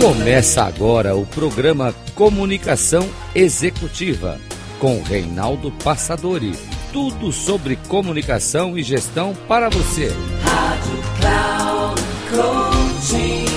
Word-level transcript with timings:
Começa 0.00 0.62
agora 0.62 1.16
o 1.16 1.26
programa 1.26 1.92
Comunicação 2.14 3.04
Executiva 3.34 4.38
com 4.78 5.02
Reinaldo 5.02 5.72
Passadori. 5.82 6.52
Tudo 6.92 7.32
sobre 7.32 7.74
comunicação 7.88 8.78
e 8.78 8.82
gestão 8.84 9.34
para 9.48 9.68
você. 9.68 10.12
Rádio 10.44 11.02
Cloud 11.18 12.02
Coaching. 12.30 13.48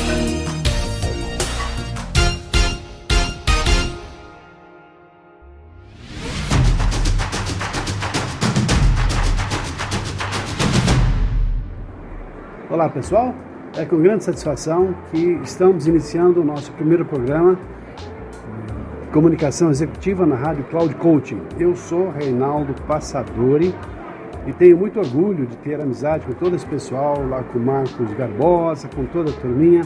Olá 12.68 12.90
pessoal, 12.90 13.36
é 13.78 13.86
com 13.86 13.98
grande 14.02 14.24
satisfação 14.24 14.94
que 15.12 15.40
estamos 15.44 15.88
iniciando 15.88 16.42
o 16.42 16.44
nosso 16.44 16.72
primeiro 16.74 17.06
programa 17.06 17.58
Comunicação 19.14 19.70
Executiva 19.70 20.26
na 20.26 20.36
Rádio 20.36 20.66
Cloud 20.66 20.94
Coaching. 20.96 21.42
Eu 21.58 21.76
sou 21.76 22.12
Reinaldo 22.12 22.74
Passadori 22.86 23.74
e 24.46 24.52
tenho 24.54 24.78
muito 24.78 25.00
orgulho 25.00 25.46
de 25.46 25.56
ter 25.58 25.80
amizade 25.80 26.26
com 26.26 26.34
todo 26.34 26.56
esse 26.56 26.66
pessoal, 26.66 27.26
lá 27.28 27.44
com 27.44 27.60
Marcos 27.60 28.14
Garbosa, 28.14 28.90
com 28.94 29.06
toda 29.06 29.32
a 29.32 29.34
turminha 29.34 29.84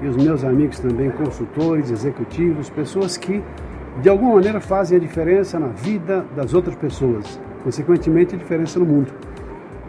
e 0.00 0.08
os 0.08 0.16
meus 0.16 0.42
amigos 0.42 0.80
também, 0.80 1.10
consultores, 1.10 1.90
executivos, 1.90 2.70
pessoas 2.70 3.16
que 3.16 3.42
de 4.00 4.08
alguma 4.08 4.34
maneira 4.34 4.60
fazem 4.60 4.96
a 4.96 5.00
diferença 5.00 5.60
na 5.60 5.68
vida 5.68 6.24
das 6.34 6.54
outras 6.54 6.74
pessoas, 6.74 7.38
consequentemente 7.62 8.34
a 8.34 8.38
diferença 8.38 8.80
no 8.80 8.86
mundo. 8.86 9.12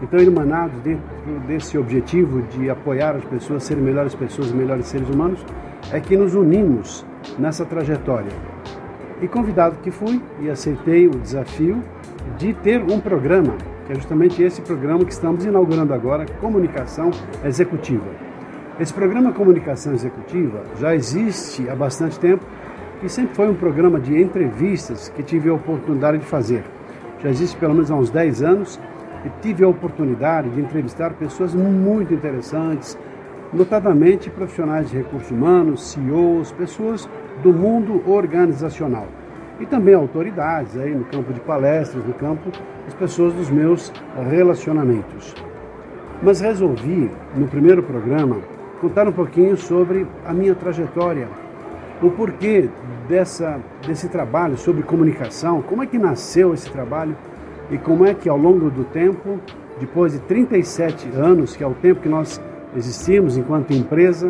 Então, 0.03 0.19
irmanados 0.19 0.77
dentro 0.81 1.01
desse 1.47 1.77
objetivo 1.77 2.41
de 2.41 2.69
apoiar 2.69 3.15
as 3.15 3.23
pessoas, 3.23 3.63
serem 3.63 3.81
melhores 3.81 4.13
pessoas, 4.13 4.51
melhores 4.51 4.87
seres 4.87 5.07
humanos, 5.09 5.43
é 5.93 5.99
que 6.01 6.17
nos 6.17 6.35
unimos 6.35 7.05
nessa 7.39 7.63
trajetória. 7.63 8.31
E 9.21 9.27
convidado 9.29 9.77
que 9.81 9.89
fui 9.89 10.21
e 10.41 10.49
aceitei 10.49 11.07
o 11.07 11.11
desafio 11.11 11.81
de 12.37 12.53
ter 12.53 12.83
um 12.83 12.99
programa, 12.99 13.55
que 13.85 13.93
é 13.93 13.95
justamente 13.95 14.43
esse 14.43 14.61
programa 14.61 15.05
que 15.05 15.13
estamos 15.13 15.45
inaugurando 15.45 15.93
agora, 15.93 16.25
Comunicação 16.41 17.09
Executiva. 17.45 18.03
Esse 18.77 18.93
programa 18.93 19.31
Comunicação 19.31 19.93
Executiva 19.93 20.63
já 20.81 20.93
existe 20.93 21.69
há 21.69 21.75
bastante 21.75 22.19
tempo 22.19 22.43
e 23.01 23.07
sempre 23.07 23.35
foi 23.35 23.47
um 23.47 23.55
programa 23.55 24.01
de 24.01 24.21
entrevistas 24.21 25.07
que 25.15 25.23
tive 25.23 25.49
a 25.49 25.53
oportunidade 25.53 26.17
de 26.17 26.25
fazer. 26.25 26.65
Já 27.21 27.29
existe 27.29 27.55
pelo 27.55 27.73
menos 27.73 27.89
há 27.89 27.95
uns 27.95 28.09
10 28.09 28.43
anos 28.43 28.79
e 29.25 29.29
tive 29.41 29.63
a 29.63 29.67
oportunidade 29.67 30.49
de 30.49 30.61
entrevistar 30.61 31.13
pessoas 31.13 31.53
muito 31.53 32.13
interessantes, 32.13 32.97
notadamente 33.53 34.29
profissionais 34.29 34.89
de 34.89 34.97
recursos 34.97 35.31
humanos, 35.31 35.91
CEOs, 35.91 36.51
pessoas 36.51 37.09
do 37.41 37.53
mundo 37.53 38.03
organizacional. 38.09 39.07
E 39.59 39.65
também 39.65 39.93
autoridades 39.93 40.75
aí 40.77 40.93
no 40.93 41.05
campo 41.05 41.31
de 41.31 41.39
palestras, 41.39 42.03
no 42.05 42.13
campo 42.13 42.51
das 42.85 42.93
pessoas 42.95 43.33
dos 43.33 43.49
meus 43.49 43.93
relacionamentos. 44.29 45.33
Mas 46.21 46.41
resolvi, 46.41 47.09
no 47.35 47.47
primeiro 47.47 47.83
programa, 47.83 48.37
contar 48.81 49.07
um 49.07 49.11
pouquinho 49.11 49.55
sobre 49.55 50.07
a 50.25 50.33
minha 50.33 50.55
trajetória, 50.55 51.27
o 52.01 52.09
porquê 52.09 52.69
dessa, 53.07 53.59
desse 53.85 54.09
trabalho 54.09 54.57
sobre 54.57 54.83
comunicação, 54.83 55.61
como 55.61 55.83
é 55.83 55.85
que 55.85 55.97
nasceu 55.97 56.53
esse 56.53 56.69
trabalho 56.69 57.15
e 57.73 57.77
como 57.79 58.05
é 58.05 58.13
que 58.13 58.29
ao 58.29 58.37
longo 58.37 58.69
do 58.69 58.83
tempo, 58.83 59.39
depois 59.79 60.13
de 60.13 60.19
37 60.19 61.09
anos, 61.15 61.55
que 61.55 61.63
é 61.63 61.67
o 61.67 61.73
tempo 61.73 62.01
que 62.01 62.07
nós 62.07 62.39
existimos 62.77 63.35
enquanto 63.35 63.73
empresa, 63.73 64.29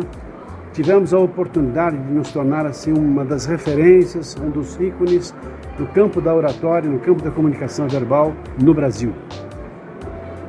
tivemos 0.72 1.12
a 1.12 1.18
oportunidade 1.18 1.94
de 1.94 2.10
nos 2.10 2.32
tornar 2.32 2.64
assim 2.64 2.94
uma 2.94 3.22
das 3.22 3.44
referências, 3.44 4.34
um 4.42 4.48
dos 4.48 4.80
ícones 4.80 5.34
no 5.78 5.86
campo 5.88 6.22
da 6.22 6.34
oratória, 6.34 6.88
no 6.88 6.98
campo 7.00 7.22
da 7.22 7.30
comunicação 7.30 7.86
verbal 7.86 8.32
no 8.58 8.72
Brasil. 8.72 9.12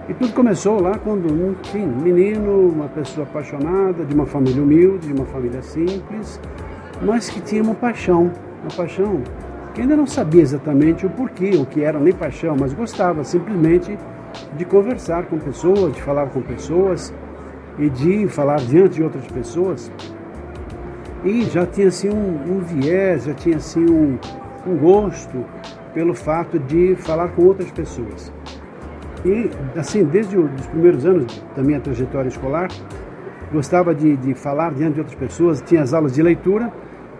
E 0.07 0.13
tudo 0.13 0.33
começou 0.33 0.81
lá 0.81 0.97
quando, 0.97 1.27
enfim, 1.51 1.85
menino, 1.85 2.69
uma 2.69 2.87
pessoa 2.87 3.27
apaixonada, 3.27 4.05
de 4.05 4.15
uma 4.15 4.25
família 4.25 4.63
humilde, 4.63 5.07
de 5.07 5.13
uma 5.13 5.25
família 5.25 5.61
simples, 5.61 6.39
mas 7.01 7.29
que 7.29 7.41
tinha 7.41 7.61
uma 7.61 7.75
paixão, 7.75 8.31
uma 8.61 8.71
paixão 8.73 9.21
que 9.75 9.81
ainda 9.81 9.97
não 9.97 10.07
sabia 10.07 10.41
exatamente 10.41 11.05
o 11.05 11.09
porquê, 11.09 11.51
o 11.57 11.65
que 11.65 11.83
era 11.83 11.99
nem 11.99 12.13
paixão, 12.13 12.55
mas 12.57 12.73
gostava 12.73 13.25
simplesmente 13.25 13.99
de 14.57 14.63
conversar 14.63 15.25
com 15.25 15.37
pessoas, 15.37 15.93
de 15.93 16.01
falar 16.01 16.27
com 16.27 16.41
pessoas 16.41 17.13
e 17.77 17.89
de 17.89 18.25
falar 18.29 18.55
diante 18.61 18.95
de 18.95 19.03
outras 19.03 19.27
pessoas. 19.27 19.91
E 21.25 21.43
já 21.43 21.65
tinha 21.65 21.89
assim 21.89 22.09
um, 22.09 22.55
um 22.55 22.59
viés, 22.61 23.25
já 23.25 23.33
tinha 23.33 23.57
assim 23.57 23.85
um, 23.85 24.17
um 24.65 24.77
gosto 24.77 25.45
pelo 25.93 26.13
fato 26.13 26.57
de 26.57 26.95
falar 26.95 27.29
com 27.29 27.43
outras 27.43 27.69
pessoas. 27.71 28.31
E 29.25 29.49
assim, 29.77 30.05
desde 30.05 30.37
os 30.37 30.67
primeiros 30.67 31.05
anos 31.05 31.43
da 31.53 31.61
minha 31.61 31.81
trajetória 31.81 32.29
escolar, 32.29 32.69
gostava 33.51 33.93
de, 33.93 34.15
de 34.17 34.33
falar 34.33 34.73
diante 34.73 34.93
de 34.93 34.99
outras 35.01 35.19
pessoas, 35.19 35.61
tinha 35.61 35.81
as 35.81 35.93
aulas 35.93 36.13
de 36.13 36.21
leitura 36.21 36.71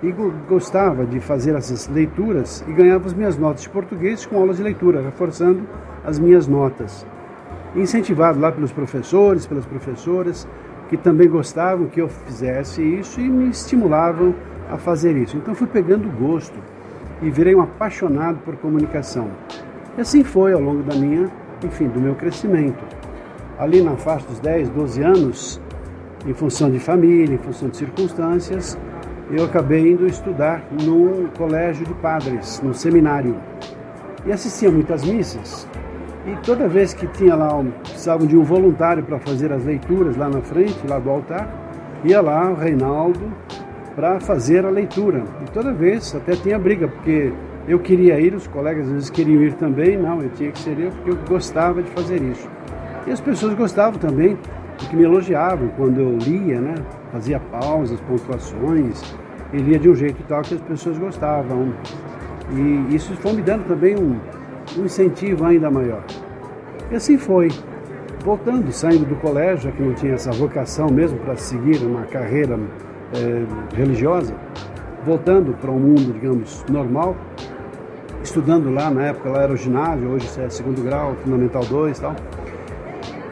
e 0.07 0.13
gostava 0.47 1.03
de 1.03 1.19
fazer 1.19 1.55
essas 1.55 1.87
leituras 1.87 2.63
e 2.67 2.71
ganhava 2.71 3.07
as 3.07 3.13
minhas 3.13 3.37
notas 3.37 3.63
de 3.63 3.69
português 3.69 4.23
com 4.25 4.37
aulas 4.37 4.57
de 4.57 4.63
leitura, 4.63 5.01
reforçando 5.01 5.63
as 6.03 6.19
minhas 6.19 6.47
notas. 6.47 7.05
Incentivado 7.75 8.39
lá 8.39 8.51
pelos 8.51 8.71
professores, 8.71 9.47
pelas 9.47 9.65
professoras, 9.65 10.47
que 10.89 10.95
também 10.95 11.27
gostavam 11.27 11.87
que 11.87 11.99
eu 11.99 12.07
fizesse 12.07 12.81
isso 12.83 13.19
e 13.19 13.27
me 13.27 13.49
estimulavam 13.49 14.35
a 14.69 14.77
fazer 14.77 15.17
isso. 15.17 15.37
Então 15.37 15.55
fui 15.55 15.67
pegando 15.67 16.07
gosto 16.19 16.57
e 17.21 17.29
virei 17.31 17.55
um 17.55 17.61
apaixonado 17.61 18.37
por 18.45 18.55
comunicação. 18.57 19.27
E 19.97 20.01
assim 20.01 20.23
foi 20.23 20.53
ao 20.53 20.61
longo 20.61 20.83
da 20.83 20.95
minha, 20.95 21.27
enfim, 21.63 21.87
do 21.87 21.99
meu 21.99 22.13
crescimento. 22.13 22.83
Ali 23.57 23.81
na 23.81 23.95
faixa 23.95 24.27
dos 24.27 24.39
10, 24.39 24.69
12 24.69 25.01
anos, 25.01 25.61
em 26.27 26.33
função 26.33 26.69
de 26.69 26.77
família, 26.77 27.33
em 27.33 27.37
função 27.39 27.69
de 27.69 27.77
circunstâncias, 27.77 28.77
eu 29.31 29.45
acabei 29.45 29.91
indo 29.91 30.05
estudar 30.05 30.63
no 30.71 31.29
colégio 31.37 31.85
de 31.85 31.93
padres, 31.95 32.61
no 32.63 32.73
seminário. 32.73 33.35
E 34.25 34.31
assistia 34.31 34.71
muitas 34.71 35.03
missas. 35.03 35.67
E 36.27 36.35
toda 36.45 36.67
vez 36.67 36.93
que 36.93 37.07
tinha 37.07 37.35
lá, 37.35 37.63
precisavam 37.83 38.25
de 38.25 38.35
um 38.35 38.43
voluntário 38.43 39.03
para 39.03 39.19
fazer 39.19 39.51
as 39.51 39.63
leituras 39.63 40.17
lá 40.17 40.27
na 40.29 40.41
frente, 40.41 40.75
lá 40.87 40.97
do 40.97 41.09
altar, 41.09 41.47
ia 42.03 42.21
lá 42.21 42.49
o 42.51 42.55
Reinaldo 42.55 43.31
para 43.95 44.19
fazer 44.19 44.65
a 44.65 44.69
leitura. 44.69 45.23
E 45.43 45.51
toda 45.51 45.71
vez 45.71 46.13
até 46.15 46.35
tinha 46.35 46.57
briga, 46.57 46.87
porque 46.87 47.31
eu 47.67 47.79
queria 47.79 48.19
ir, 48.19 48.33
os 48.33 48.47
colegas 48.47 48.87
às 48.87 48.93
vezes 48.93 49.09
queriam 49.09 49.41
ir 49.41 49.53
também, 49.53 49.97
não, 49.97 50.21
eu 50.21 50.29
tinha 50.29 50.51
que 50.51 50.59
ser 50.59 50.79
eu, 50.79 50.91
porque 50.91 51.11
eu 51.11 51.17
gostava 51.27 51.81
de 51.81 51.89
fazer 51.91 52.21
isso. 52.21 52.47
E 53.07 53.11
as 53.11 53.21
pessoas 53.21 53.53
gostavam 53.53 53.99
também, 53.99 54.37
porque 54.77 54.95
me 54.95 55.03
elogiavam 55.03 55.69
quando 55.77 55.99
eu 55.99 56.17
lia, 56.17 56.59
né? 56.59 56.75
Fazia 57.11 57.39
pausas, 57.39 57.99
pontuações, 58.01 59.15
e 59.53 59.57
lia 59.57 59.79
de 59.79 59.89
um 59.89 59.95
jeito 59.95 60.21
tal 60.27 60.41
que 60.41 60.55
as 60.55 60.61
pessoas 60.61 60.97
gostavam. 60.97 61.73
E 62.51 62.95
isso 62.95 63.15
foi 63.17 63.33
me 63.33 63.41
dando 63.41 63.65
também 63.67 63.95
um, 63.95 64.19
um 64.77 64.85
incentivo 64.85 65.45
ainda 65.45 65.69
maior. 65.71 66.03
E 66.91 66.95
assim 66.95 67.17
foi. 67.17 67.49
Voltando, 68.23 68.71
saindo 68.71 69.05
do 69.05 69.15
colégio, 69.17 69.71
que 69.71 69.83
não 69.83 69.93
tinha 69.93 70.13
essa 70.13 70.31
vocação 70.31 70.89
mesmo 70.89 71.19
para 71.19 71.35
seguir 71.35 71.77
uma 71.85 72.01
carreira 72.05 72.59
é, 73.13 73.75
religiosa, 73.75 74.33
voltando 75.05 75.53
para 75.53 75.69
um 75.69 75.79
mundo, 75.79 76.11
digamos, 76.11 76.65
normal, 76.67 77.15
estudando 78.23 78.73
lá, 78.73 78.89
na 78.89 79.03
época 79.05 79.29
lá 79.29 79.43
era 79.43 79.53
o 79.53 79.57
ginásio, 79.57 80.09
hoje 80.09 80.27
é 80.41 80.49
segundo 80.49 80.83
grau, 80.83 81.15
fundamental 81.23 81.63
2 81.63 81.97
e 81.97 82.01
tal 82.01 82.15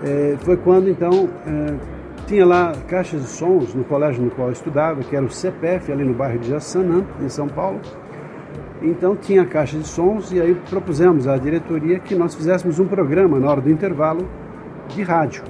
é, 0.03 0.35
foi 0.41 0.57
quando 0.57 0.89
então 0.89 1.29
é, 1.47 1.75
tinha 2.27 2.45
lá 2.45 2.73
caixas 2.87 3.21
de 3.21 3.27
sons 3.27 3.73
no 3.73 3.83
colégio 3.83 4.23
no 4.23 4.31
qual 4.31 4.47
eu 4.49 4.53
estudava, 4.53 5.01
que 5.01 5.15
era 5.15 5.25
o 5.25 5.29
CPF, 5.29 5.91
ali 5.91 6.03
no 6.03 6.13
bairro 6.13 6.39
de 6.39 6.49
Jaçanã, 6.49 7.03
em 7.21 7.29
São 7.29 7.47
Paulo. 7.47 7.79
Então 8.81 9.15
tinha 9.15 9.45
caixa 9.45 9.77
de 9.77 9.87
sons 9.87 10.31
e 10.31 10.41
aí 10.41 10.55
propusemos 10.69 11.27
à 11.27 11.37
diretoria 11.37 11.99
que 11.99 12.15
nós 12.15 12.35
fizéssemos 12.35 12.79
um 12.79 12.87
programa 12.87 13.39
na 13.39 13.49
hora 13.49 13.61
do 13.61 13.69
intervalo 13.69 14.27
de 14.89 15.01
rádio, 15.01 15.43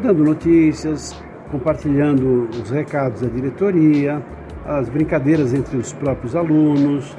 dando 0.00 0.22
notícias, 0.22 1.20
compartilhando 1.50 2.48
os 2.62 2.70
recados 2.70 3.22
da 3.22 3.28
diretoria, 3.28 4.22
as 4.64 4.88
brincadeiras 4.88 5.52
entre 5.52 5.76
os 5.76 5.92
próprios 5.92 6.36
alunos, 6.36 7.16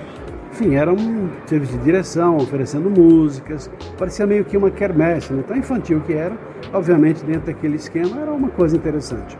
enfim, 0.53 0.75
era 0.75 0.93
um 0.93 1.29
serviço 1.47 1.75
de 1.79 1.83
direção, 1.83 2.37
oferecendo 2.37 2.87
músicas, 2.87 3.71
parecia 3.97 4.27
meio 4.27 4.45
que 4.45 4.55
uma 4.55 4.69
quermesse, 4.69 5.33
né? 5.33 5.43
tão 5.47 5.57
infantil 5.57 5.99
que 6.01 6.13
era, 6.13 6.37
obviamente 6.71 7.25
dentro 7.25 7.47
daquele 7.47 7.75
esquema 7.75 8.21
era 8.21 8.31
uma 8.31 8.49
coisa 8.49 8.77
interessante. 8.77 9.35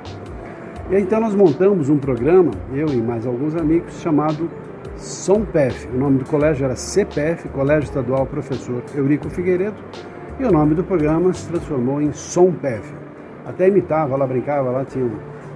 E 0.90 0.98
então 0.98 1.22
nós 1.22 1.36
montamos 1.36 1.88
um 1.88 2.00
programa, 2.00 2.50
eu 2.74 2.88
e 2.88 2.98
mais 2.98 3.28
alguns 3.28 3.56
amigos, 3.56 4.02
chamado 4.02 4.50
SOMPEF. 4.98 5.88
O 5.94 5.98
nome 6.00 6.18
do 6.18 6.26
colégio 6.26 6.66
era 6.66 6.76
CPF, 6.76 7.48
Colégio 7.50 7.84
Estadual 7.84 8.26
Professor 8.26 8.82
Eurico 8.96 9.30
Figueiredo, 9.30 9.78
e 10.40 10.44
o 10.44 10.52
nome 10.52 10.74
do 10.74 10.84
programa 10.84 11.32
se 11.32 11.48
transformou 11.48 12.02
em 12.02 12.12
SOMPEF. 12.12 12.92
Até 13.46 13.68
imitava, 13.68 14.16
lá 14.16 14.26
brincava, 14.26 14.72
lá 14.72 14.84
tinha 14.84 15.08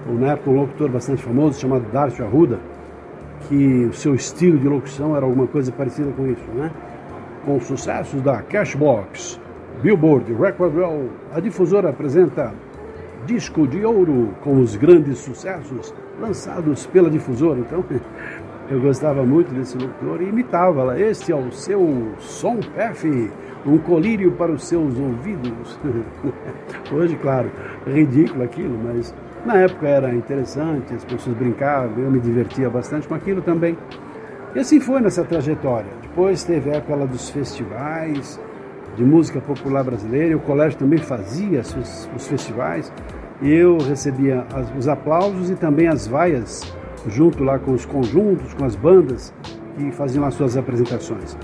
na 0.06 0.32
época 0.34 0.50
um 0.50 0.54
locutor 0.54 0.88
bastante 0.88 1.20
famoso 1.20 1.60
chamado 1.60 1.84
Darcio 1.92 2.24
Arruda, 2.24 2.60
que 3.48 3.86
o 3.86 3.92
seu 3.92 4.14
estilo 4.14 4.58
de 4.58 4.68
locução 4.68 5.16
era 5.16 5.24
alguma 5.24 5.46
coisa 5.46 5.72
parecida 5.72 6.12
com 6.12 6.26
isso, 6.26 6.44
né? 6.54 6.70
Com 7.44 7.58
sucessos 7.60 8.20
da 8.20 8.42
Cashbox, 8.42 9.40
Billboard, 9.82 10.34
Record 10.34 10.74
Roll, 10.74 11.08
a 11.32 11.40
difusora 11.40 11.90
apresenta 11.90 12.52
Disco 13.26 13.66
de 13.66 13.84
Ouro 13.84 14.34
com 14.42 14.60
os 14.60 14.76
grandes 14.76 15.18
sucessos 15.18 15.94
lançados 16.20 16.86
pela 16.86 17.10
difusora. 17.10 17.60
Então, 17.60 17.84
eu 18.70 18.80
gostava 18.80 19.24
muito 19.24 19.54
desse 19.54 19.78
locutor 19.78 20.20
e 20.20 20.28
imitava 20.28 20.82
lá. 20.84 20.98
Este 20.98 21.32
é 21.32 21.36
o 21.36 21.50
seu 21.50 22.12
som 22.18 22.56
PF, 22.56 23.30
um 23.64 23.78
colírio 23.78 24.32
para 24.32 24.52
os 24.52 24.64
seus 24.64 24.98
ouvidos. 24.98 25.78
Hoje, 26.92 27.16
claro, 27.16 27.50
ridículo 27.86 28.42
aquilo, 28.42 28.78
mas 28.82 29.14
na 29.44 29.56
época 29.56 29.86
era 29.86 30.14
interessante, 30.14 30.94
as 30.94 31.04
pessoas 31.04 31.36
brincavam, 31.36 32.02
eu 32.02 32.10
me 32.10 32.20
divertia 32.20 32.68
bastante 32.68 33.08
com 33.08 33.14
aquilo 33.14 33.40
também. 33.40 33.76
E 34.54 34.58
assim 34.58 34.80
foi 34.80 35.00
nessa 35.00 35.24
trajetória. 35.24 35.90
Depois 36.02 36.44
teve 36.44 36.70
a 36.70 36.74
época 36.74 37.06
dos 37.06 37.30
festivais 37.30 38.40
de 38.96 39.04
música 39.04 39.40
popular 39.40 39.84
brasileira, 39.84 40.36
o 40.36 40.40
colégio 40.40 40.78
também 40.78 40.98
fazia 40.98 41.60
os 41.60 42.26
festivais, 42.26 42.92
e 43.40 43.52
eu 43.52 43.78
recebia 43.78 44.44
os 44.76 44.88
aplausos 44.88 45.50
e 45.50 45.54
também 45.54 45.86
as 45.86 46.08
vaias, 46.08 46.62
junto 47.06 47.44
lá 47.44 47.58
com 47.58 47.72
os 47.72 47.86
conjuntos, 47.86 48.52
com 48.54 48.64
as 48.64 48.74
bandas 48.74 49.32
que 49.76 49.92
faziam 49.92 50.24
as 50.24 50.34
suas 50.34 50.56
apresentações. 50.56 51.36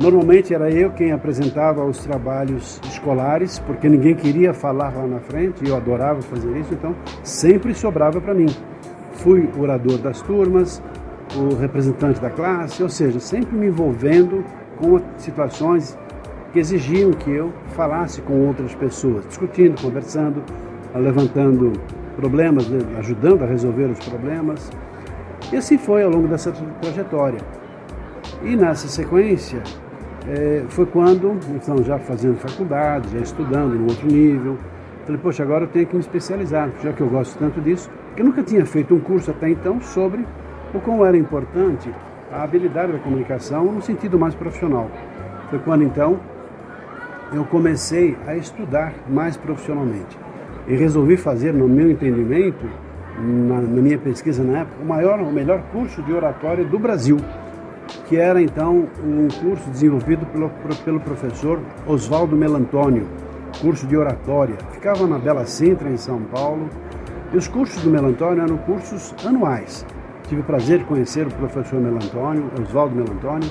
Normalmente 0.00 0.54
era 0.54 0.70
eu 0.70 0.90
quem 0.90 1.12
apresentava 1.12 1.84
os 1.84 1.98
trabalhos 1.98 2.80
escolares, 2.84 3.58
porque 3.60 3.88
ninguém 3.88 4.14
queria 4.14 4.52
falar 4.52 4.92
lá 4.96 5.06
na 5.06 5.20
frente, 5.20 5.64
e 5.64 5.68
eu 5.68 5.76
adorava 5.76 6.20
fazer 6.22 6.56
isso, 6.56 6.74
então 6.74 6.94
sempre 7.22 7.74
sobrava 7.74 8.20
para 8.20 8.34
mim. 8.34 8.48
Fui 9.12 9.48
orador 9.58 9.98
das 9.98 10.20
turmas, 10.22 10.82
o 11.36 11.54
representante 11.54 12.20
da 12.20 12.30
classe, 12.30 12.82
ou 12.82 12.88
seja, 12.88 13.20
sempre 13.20 13.56
me 13.56 13.66
envolvendo 13.66 14.44
com 14.76 15.00
situações 15.16 15.96
que 16.52 16.58
exigiam 16.58 17.12
que 17.12 17.30
eu 17.30 17.52
falasse 17.68 18.20
com 18.22 18.46
outras 18.46 18.74
pessoas, 18.74 19.26
discutindo, 19.26 19.80
conversando, 19.80 20.42
levantando 20.94 21.72
problemas, 22.16 22.68
né, 22.68 22.78
ajudando 22.98 23.42
a 23.42 23.46
resolver 23.46 23.84
os 23.84 23.98
problemas. 24.00 24.70
E 25.52 25.56
assim 25.56 25.78
foi 25.78 26.02
ao 26.02 26.10
longo 26.10 26.28
dessa 26.28 26.52
trajetória. 26.80 27.38
E 28.42 28.56
nessa 28.56 28.88
sequência, 28.88 29.62
é, 30.28 30.64
foi 30.68 30.86
quando, 30.86 31.38
então 31.50 31.82
já 31.82 31.98
fazendo 31.98 32.36
faculdade, 32.36 33.08
já 33.12 33.18
estudando 33.18 33.76
em 33.76 33.82
outro 33.82 34.06
nível, 34.06 34.56
falei, 35.04 35.20
poxa, 35.20 35.42
agora 35.42 35.64
eu 35.64 35.68
tenho 35.68 35.86
que 35.86 35.94
me 35.94 36.00
especializar, 36.00 36.70
já 36.82 36.92
que 36.92 37.00
eu 37.00 37.08
gosto 37.08 37.38
tanto 37.38 37.60
disso, 37.60 37.90
porque 38.08 38.22
eu 38.22 38.26
nunca 38.26 38.42
tinha 38.42 38.64
feito 38.64 38.94
um 38.94 39.00
curso 39.00 39.30
até 39.30 39.48
então 39.48 39.80
sobre 39.80 40.24
o 40.74 40.80
como 40.80 41.04
era 41.04 41.16
importante 41.16 41.92
a 42.30 42.42
habilidade 42.42 42.92
da 42.92 42.98
comunicação 42.98 43.64
no 43.66 43.82
sentido 43.82 44.18
mais 44.18 44.34
profissional. 44.34 44.90
Foi 45.50 45.58
quando 45.58 45.82
então 45.82 46.18
eu 47.32 47.44
comecei 47.44 48.16
a 48.26 48.36
estudar 48.36 48.92
mais 49.08 49.36
profissionalmente. 49.36 50.18
E 50.66 50.76
resolvi 50.76 51.16
fazer, 51.16 51.52
no 51.52 51.68
meu 51.68 51.90
entendimento, 51.90 52.64
na, 53.18 53.60
na 53.60 53.82
minha 53.82 53.98
pesquisa 53.98 54.42
na 54.42 54.60
época, 54.60 54.82
o 54.82 54.86
maior, 54.86 55.20
o 55.20 55.32
melhor 55.32 55.60
curso 55.72 56.02
de 56.02 56.12
oratória 56.12 56.64
do 56.64 56.78
Brasil 56.78 57.18
que 58.12 58.18
era 58.18 58.42
então 58.42 58.90
um 59.02 59.26
curso 59.40 59.70
desenvolvido 59.70 60.26
pelo, 60.26 60.50
pelo 60.84 61.00
professor 61.00 61.58
Oswaldo 61.86 62.36
Melantônio, 62.36 63.08
curso 63.58 63.86
de 63.86 63.96
oratória. 63.96 64.54
Ficava 64.70 65.06
na 65.06 65.16
Bela 65.18 65.46
Sintra, 65.46 65.88
em 65.88 65.96
São 65.96 66.20
Paulo, 66.24 66.68
e 67.32 67.38
os 67.38 67.48
cursos 67.48 67.82
do 67.82 67.88
Melantônio 67.88 68.42
eram 68.42 68.58
cursos 68.58 69.14
anuais. 69.24 69.86
Tive 70.28 70.42
o 70.42 70.44
prazer 70.44 70.80
de 70.80 70.84
conhecer 70.84 71.26
o 71.26 71.30
professor 71.30 71.80
Melantônio, 71.80 72.50
Oswaldo 72.60 72.94
Melantônio, 72.94 73.50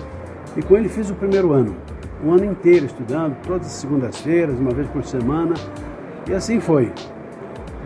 e 0.55 0.61
com 0.61 0.77
ele 0.77 0.89
fiz 0.89 1.09
o 1.09 1.15
primeiro 1.15 1.53
ano, 1.53 1.75
um 2.23 2.31
ano 2.31 2.45
inteiro 2.45 2.85
estudando, 2.85 3.35
todas 3.41 3.65
as 3.65 3.73
segundas-feiras, 3.73 4.59
uma 4.59 4.75
vez 4.75 4.87
por 4.89 5.03
semana, 5.03 5.55
e 6.29 6.35
assim 6.35 6.59
foi. 6.59 6.91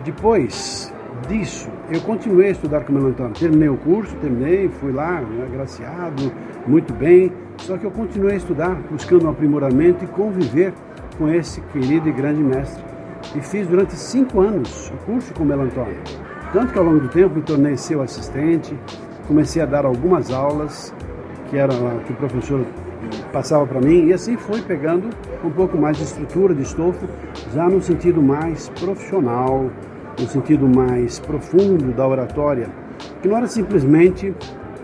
Depois 0.04 0.92
disso, 1.28 1.68
eu 1.90 2.00
continuei 2.00 2.48
a 2.48 2.50
estudar 2.50 2.84
com 2.84 2.92
o 2.92 2.94
Melantônio. 2.94 3.32
Terminei 3.32 3.68
o 3.68 3.76
curso, 3.76 4.14
terminei, 4.16 4.68
fui 4.68 4.92
lá, 4.92 5.20
né, 5.20 5.44
agraciado, 5.44 6.32
muito 6.66 6.92
bem. 6.92 7.32
Só 7.58 7.76
que 7.76 7.84
eu 7.84 7.90
continuei 7.90 8.34
a 8.34 8.36
estudar, 8.36 8.74
buscando 8.90 9.26
um 9.26 9.30
aprimoramento 9.30 10.04
e 10.04 10.08
conviver 10.08 10.72
com 11.18 11.28
esse 11.28 11.60
querido 11.72 12.08
e 12.08 12.12
grande 12.12 12.42
mestre. 12.42 12.84
E 13.34 13.40
fiz 13.40 13.66
durante 13.66 13.94
cinco 13.96 14.40
anos 14.40 14.90
o 14.90 15.04
curso 15.04 15.32
com 15.34 15.42
o 15.42 15.46
Melantônio. 15.46 15.96
Tanto 16.52 16.72
que 16.72 16.78
ao 16.78 16.84
longo 16.84 17.00
do 17.00 17.08
tempo 17.08 17.34
me 17.34 17.42
tornei 17.42 17.76
seu 17.76 18.02
assistente, 18.02 18.78
comecei 19.26 19.60
a 19.62 19.66
dar 19.66 19.84
algumas 19.84 20.30
aulas 20.30 20.94
que 21.50 21.56
era 21.56 21.74
que 22.04 22.12
o 22.12 22.16
professor 22.16 22.64
passava 23.32 23.66
para 23.66 23.80
mim 23.80 24.06
e 24.06 24.12
assim 24.12 24.36
foi 24.36 24.60
pegando 24.62 25.10
um 25.44 25.50
pouco 25.50 25.76
mais 25.76 25.96
de 25.96 26.04
estrutura, 26.04 26.54
de 26.54 26.62
estofo, 26.62 27.06
já 27.54 27.68
no 27.68 27.80
sentido 27.80 28.22
mais 28.22 28.68
profissional, 28.70 29.70
no 30.18 30.26
sentido 30.26 30.68
mais 30.68 31.18
profundo 31.20 31.92
da 31.92 32.06
oratória, 32.06 32.68
que 33.20 33.28
não 33.28 33.36
era 33.36 33.46
simplesmente 33.46 34.34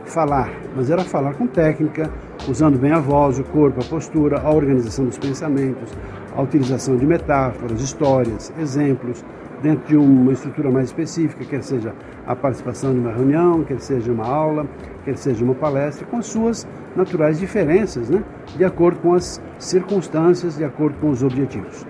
falar, 0.04 0.50
mas 0.76 0.90
era 0.90 1.02
falar 1.02 1.34
com 1.34 1.46
técnica, 1.46 2.10
usando 2.48 2.78
bem 2.78 2.92
a 2.92 2.98
voz, 2.98 3.38
o 3.38 3.44
corpo, 3.44 3.80
a 3.80 3.84
postura, 3.84 4.40
a 4.40 4.50
organização 4.50 5.06
dos 5.06 5.18
pensamentos, 5.18 5.92
a 6.36 6.42
utilização 6.42 6.96
de 6.96 7.06
metáforas, 7.06 7.80
histórias, 7.80 8.52
exemplos, 8.58 9.24
dentro 9.62 9.86
de 9.86 9.96
uma 9.96 10.32
estrutura 10.32 10.70
mais 10.70 10.86
específica, 10.86 11.44
quer 11.44 11.62
seja 11.62 11.94
a 12.26 12.34
participação 12.34 12.92
de 12.92 12.98
uma 12.98 13.12
reunião, 13.12 13.62
quer 13.62 13.80
seja 13.80 14.10
uma 14.10 14.26
aula, 14.26 14.66
quer 15.04 15.16
seja 15.16 15.44
uma 15.44 15.54
palestra, 15.54 16.04
com 16.06 16.18
as 16.18 16.26
suas 16.26 16.66
naturais 16.96 17.38
diferenças, 17.38 18.10
né? 18.10 18.22
de 18.56 18.64
acordo 18.64 19.00
com 19.00 19.14
as 19.14 19.40
circunstâncias, 19.58 20.56
de 20.56 20.64
acordo 20.64 20.98
com 20.98 21.10
os 21.10 21.22
objetivos. 21.22 21.86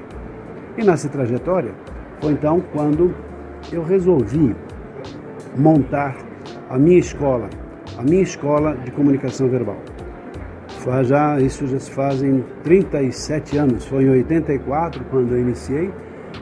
E 0.76 0.84
nessa 0.84 1.08
trajetória, 1.08 1.72
foi 2.20 2.32
então 2.32 2.62
quando 2.72 3.14
eu 3.70 3.82
resolvi 3.82 4.55
montar 5.56 6.17
a 6.69 6.79
minha 6.79 6.99
escola, 6.99 7.49
a 7.99 8.03
minha 8.03 8.23
escola 8.23 8.75
de 8.76 8.91
comunicação 8.91 9.49
verbal. 9.49 9.76
Já, 11.05 11.38
isso 11.38 11.67
já 11.67 11.79
se 11.79 11.91
fazem 11.91 12.44
37 12.64 13.56
anos, 13.56 13.87
foi 13.87 14.05
em 14.05 14.11
84 14.11 15.05
quando 15.11 15.32
eu 15.32 15.41
iniciei, 15.41 15.93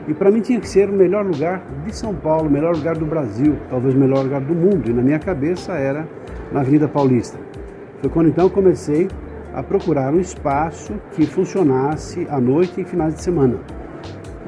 e 0.09 0.15
para 0.15 0.31
mim 0.31 0.41
tinha 0.41 0.59
que 0.59 0.69
ser 0.69 0.89
o 0.89 0.93
melhor 0.93 1.27
lugar 1.27 1.63
de 1.85 1.95
São 1.95 2.15
Paulo, 2.15 2.49
o 2.49 2.51
melhor 2.51 2.75
lugar 2.75 2.97
do 2.97 3.05
Brasil, 3.05 3.57
talvez 3.69 3.95
o 3.95 3.99
melhor 3.99 4.23
lugar 4.23 4.41
do 4.41 4.55
mundo, 4.55 4.89
e 4.89 4.93
na 4.93 5.03
minha 5.03 5.19
cabeça 5.19 5.73
era 5.73 6.09
na 6.53 6.61
Avenida 6.61 6.89
Paulista. 6.89 7.39
Foi 8.01 8.09
quando 8.09 8.29
então 8.29 8.49
comecei 8.49 9.09
a 9.53 9.63
procurar 9.63 10.13
um 10.15 10.21
espaço 10.21 10.95
que 11.13 11.27
funcionasse 11.27 12.27
à 12.31 12.41
noite 12.41 12.81
e 12.81 12.85
finais 12.85 13.15
de 13.15 13.23
semana. 13.23 13.59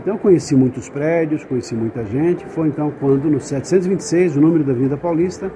Então 0.02 0.18
conheci 0.18 0.56
muitos 0.56 0.88
prédios, 0.88 1.44
conheci 1.44 1.76
muita 1.76 2.04
gente. 2.04 2.44
Foi 2.47 2.66
então 2.66 2.92
quando 2.99 3.30
no 3.30 3.40
726, 3.40 4.37
o 4.37 4.40
número 4.40 4.64
da 4.64 4.73
Avenida 4.73 4.97
Paulista, 4.97 5.49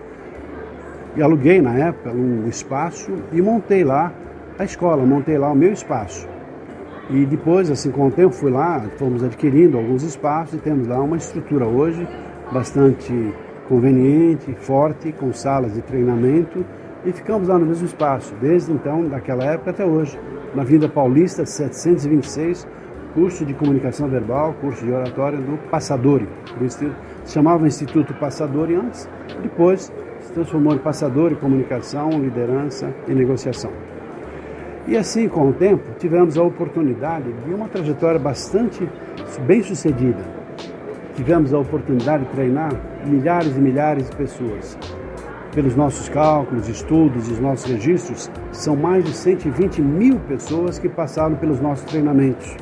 e 1.16 1.22
aluguei 1.22 1.60
na 1.60 1.74
época 1.74 2.12
um 2.12 2.46
espaço 2.46 3.10
e 3.32 3.42
montei 3.42 3.82
lá 3.82 4.12
a 4.56 4.62
escola, 4.62 5.04
montei 5.04 5.36
lá 5.36 5.50
o 5.50 5.56
meu 5.56 5.72
espaço. 5.72 6.28
E 7.10 7.26
depois, 7.26 7.70
assim, 7.70 7.90
com 7.90 8.06
o 8.06 8.10
tempo, 8.10 8.34
fui 8.34 8.50
lá, 8.50 8.80
fomos 8.96 9.24
adquirindo 9.24 9.76
alguns 9.76 10.04
espaços 10.04 10.54
e 10.54 10.58
temos 10.58 10.86
lá 10.86 11.00
uma 11.00 11.16
estrutura 11.16 11.66
hoje 11.66 12.06
bastante 12.52 13.12
conveniente, 13.68 14.54
forte, 14.60 15.12
com 15.12 15.32
salas 15.32 15.74
de 15.74 15.82
treinamento 15.82 16.64
e 17.04 17.12
ficamos 17.12 17.48
lá 17.48 17.58
no 17.58 17.66
mesmo 17.66 17.86
espaço, 17.86 18.32
desde 18.40 18.72
então, 18.72 19.04
daquela 19.04 19.44
época 19.44 19.70
até 19.70 19.84
hoje, 19.84 20.18
na 20.54 20.62
Avenida 20.62 20.88
Paulista 20.88 21.44
726, 21.44 22.66
curso 23.16 23.46
de 23.46 23.54
comunicação 23.54 24.08
verbal, 24.08 24.54
curso 24.60 24.84
de 24.84 24.92
oratória 24.92 25.38
do 25.38 25.56
Passadori. 25.70 26.28
Se 26.68 26.92
chamava 27.32 27.66
Instituto 27.66 28.12
Passadori 28.12 28.74
antes, 28.74 29.08
depois 29.42 29.90
se 30.20 30.32
transformou 30.32 30.74
em 30.74 30.78
Passadori 30.78 31.34
Comunicação, 31.34 32.10
Liderança 32.10 32.94
e 33.08 33.14
Negociação. 33.14 33.72
E 34.86 34.98
assim, 34.98 35.28
com 35.28 35.48
o 35.48 35.52
tempo, 35.54 35.82
tivemos 35.98 36.36
a 36.36 36.42
oportunidade 36.42 37.32
de 37.32 37.54
uma 37.54 37.68
trajetória 37.68 38.20
bastante 38.20 38.86
bem 39.46 39.62
sucedida. 39.62 40.22
Tivemos 41.14 41.54
a 41.54 41.58
oportunidade 41.58 42.24
de 42.24 42.30
treinar 42.32 42.70
milhares 43.06 43.56
e 43.56 43.60
milhares 43.60 44.10
de 44.10 44.16
pessoas. 44.16 44.78
Pelos 45.54 45.74
nossos 45.74 46.10
cálculos, 46.10 46.68
estudos 46.68 47.30
e 47.30 47.32
os 47.32 47.40
nossos 47.40 47.64
registros, 47.64 48.30
são 48.52 48.76
mais 48.76 49.02
de 49.06 49.12
120 49.14 49.80
mil 49.80 50.20
pessoas 50.28 50.78
que 50.78 50.88
passaram 50.88 51.34
pelos 51.36 51.58
nossos 51.60 51.86
treinamentos. 51.86 52.54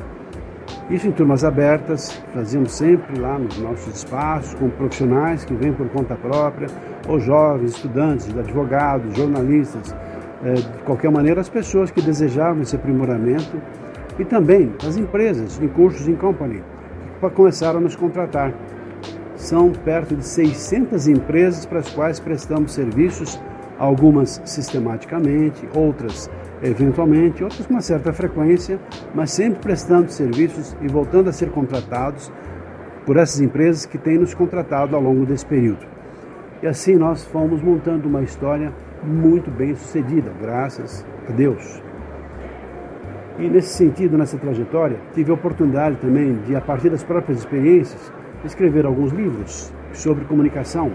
Isso 0.89 1.07
em 1.07 1.11
turmas 1.11 1.43
abertas, 1.43 2.21
fazíamos 2.31 2.71
sempre 2.73 3.19
lá 3.19 3.39
nos 3.39 3.57
nossos 3.57 3.95
espaços, 3.95 4.53
com 4.53 4.69
profissionais 4.69 5.43
que 5.43 5.53
vêm 5.55 5.73
por 5.73 5.89
conta 5.89 6.15
própria, 6.15 6.67
ou 7.07 7.19
jovens, 7.19 7.71
estudantes, 7.71 8.27
advogados, 8.37 9.15
jornalistas, 9.17 9.95
é, 10.43 10.53
de 10.53 10.83
qualquer 10.83 11.09
maneira, 11.09 11.41
as 11.41 11.49
pessoas 11.49 11.89
que 11.89 12.01
desejavam 12.01 12.61
esse 12.61 12.75
aprimoramento 12.75 13.59
e 14.19 14.23
também 14.23 14.73
as 14.87 14.95
empresas 14.95 15.59
em 15.59 15.67
cursos 15.67 16.07
em 16.07 16.15
company 16.15 16.61
que 17.19 17.35
começaram 17.35 17.79
a 17.79 17.81
nos 17.81 17.95
contratar. 17.95 18.53
são 19.35 19.71
perto 19.71 20.15
de 20.15 20.25
600 20.25 21.07
empresas 21.07 21.65
para 21.65 21.79
as 21.79 21.89
quais 21.89 22.19
prestamos 22.19 22.73
serviços, 22.73 23.39
algumas 23.77 24.41
sistematicamente, 24.45 25.67
outras 25.75 26.29
eventualmente, 26.63 27.43
outras 27.43 27.65
com 27.65 27.73
uma 27.73 27.81
certa 27.81 28.13
frequência, 28.13 28.79
mas 29.13 29.31
sempre 29.31 29.59
prestando 29.59 30.11
serviços 30.11 30.75
e 30.81 30.87
voltando 30.87 31.29
a 31.29 31.33
ser 31.33 31.49
contratados 31.49 32.31
por 33.05 33.17
essas 33.17 33.39
empresas 33.39 33.85
que 33.85 33.97
têm 33.97 34.17
nos 34.17 34.33
contratado 34.33 34.95
ao 34.95 35.01
longo 35.01 35.25
desse 35.25 35.45
período. 35.45 35.85
E 36.61 36.67
assim 36.67 36.95
nós 36.95 37.23
fomos 37.25 37.61
montando 37.61 38.07
uma 38.07 38.23
história 38.23 38.73
muito 39.03 39.51
bem 39.51 39.75
sucedida, 39.75 40.31
graças 40.41 41.05
a 41.29 41.31
Deus. 41.31 41.81
E 43.37 43.49
nesse 43.49 43.73
sentido, 43.73 44.17
nessa 44.17 44.37
trajetória, 44.37 44.97
tive 45.13 45.29
a 45.29 45.33
oportunidade 45.33 45.97
também 45.97 46.35
de, 46.45 46.55
a 46.55 46.61
partir 46.61 46.89
das 46.89 47.03
próprias 47.03 47.39
experiências, 47.39 48.11
escrever 48.45 48.85
alguns 48.85 49.11
livros 49.11 49.73
sobre 49.91 50.23
comunicação. 50.25 50.91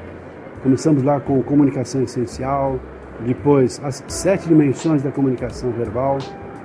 Começamos 0.62 1.02
lá 1.02 1.20
com 1.20 1.42
Comunicação 1.42 2.02
Essencial, 2.02 2.80
depois 3.26 3.80
As 3.84 4.02
Sete 4.08 4.48
Dimensões 4.48 5.02
da 5.02 5.10
Comunicação 5.10 5.70
Verbal, 5.72 6.18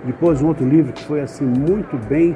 depois 0.05 0.41
um 0.41 0.47
outro 0.47 0.67
livro 0.67 0.93
que 0.93 1.03
foi 1.03 1.21
assim 1.21 1.45
muito 1.45 1.97
bem 2.07 2.35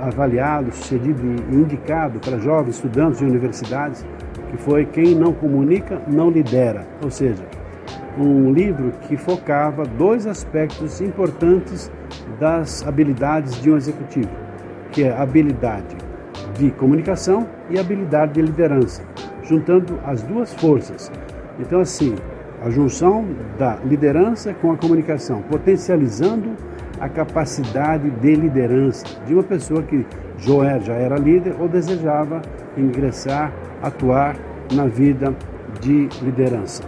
avaliado, 0.00 0.70
sucedido 0.72 1.20
e 1.24 1.54
indicado 1.54 2.20
para 2.20 2.38
jovens 2.38 2.76
estudantes 2.76 3.18
de 3.18 3.24
universidades, 3.24 4.04
que 4.50 4.56
foi 4.58 4.84
Quem 4.84 5.14
não 5.14 5.32
comunica 5.32 6.00
não 6.06 6.30
lidera, 6.30 6.86
ou 7.02 7.10
seja, 7.10 7.44
um 8.18 8.52
livro 8.52 8.92
que 9.02 9.16
focava 9.16 9.84
dois 9.84 10.26
aspectos 10.26 11.00
importantes 11.00 11.90
das 12.38 12.86
habilidades 12.86 13.60
de 13.62 13.70
um 13.70 13.76
executivo, 13.76 14.30
que 14.90 15.04
é 15.04 15.12
a 15.12 15.22
habilidade 15.22 15.96
de 16.58 16.70
comunicação 16.72 17.46
e 17.70 17.78
a 17.78 17.80
habilidade 17.80 18.34
de 18.34 18.42
liderança, 18.42 19.02
juntando 19.42 19.98
as 20.04 20.22
duas 20.22 20.52
forças. 20.54 21.10
Então 21.58 21.80
assim, 21.80 22.14
a 22.62 22.70
junção 22.70 23.24
da 23.58 23.76
liderança 23.84 24.52
com 24.54 24.72
a 24.72 24.76
comunicação, 24.76 25.42
potencializando 25.42 26.56
a 27.00 27.08
capacidade 27.08 28.10
de 28.10 28.34
liderança 28.34 29.04
de 29.26 29.34
uma 29.34 29.42
pessoa 29.42 29.82
que 29.82 30.04
já 30.38 30.94
era 30.94 31.16
líder 31.16 31.54
ou 31.58 31.68
desejava 31.68 32.42
ingressar, 32.76 33.52
atuar 33.82 34.36
na 34.72 34.86
vida 34.86 35.34
de 35.80 36.08
liderança. 36.22 36.82